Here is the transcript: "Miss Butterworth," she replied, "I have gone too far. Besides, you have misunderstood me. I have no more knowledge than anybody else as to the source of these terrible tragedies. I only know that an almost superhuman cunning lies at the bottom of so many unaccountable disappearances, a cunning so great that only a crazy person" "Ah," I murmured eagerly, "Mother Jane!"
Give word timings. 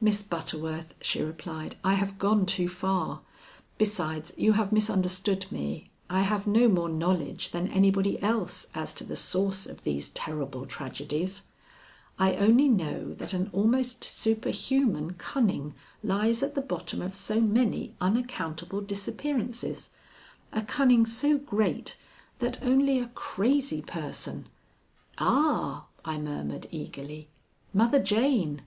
"Miss 0.00 0.20
Butterworth," 0.20 0.94
she 1.00 1.22
replied, 1.22 1.76
"I 1.84 1.94
have 1.94 2.18
gone 2.18 2.44
too 2.44 2.68
far. 2.68 3.20
Besides, 3.78 4.32
you 4.36 4.54
have 4.54 4.72
misunderstood 4.72 5.46
me. 5.52 5.90
I 6.10 6.22
have 6.22 6.44
no 6.44 6.66
more 6.66 6.88
knowledge 6.88 7.52
than 7.52 7.68
anybody 7.68 8.20
else 8.20 8.66
as 8.74 8.92
to 8.94 9.04
the 9.04 9.14
source 9.14 9.66
of 9.66 9.84
these 9.84 10.08
terrible 10.08 10.66
tragedies. 10.66 11.44
I 12.18 12.34
only 12.34 12.66
know 12.66 13.14
that 13.14 13.32
an 13.32 13.48
almost 13.52 14.02
superhuman 14.02 15.12
cunning 15.18 15.76
lies 16.02 16.42
at 16.42 16.56
the 16.56 16.62
bottom 16.62 17.00
of 17.00 17.14
so 17.14 17.40
many 17.40 17.94
unaccountable 18.00 18.80
disappearances, 18.80 19.88
a 20.52 20.62
cunning 20.62 21.06
so 21.06 21.38
great 21.38 21.96
that 22.40 22.60
only 22.60 22.98
a 22.98 23.06
crazy 23.14 23.82
person" 23.82 24.48
"Ah," 25.18 25.84
I 26.04 26.18
murmured 26.18 26.66
eagerly, 26.72 27.28
"Mother 27.72 28.02
Jane!" 28.02 28.62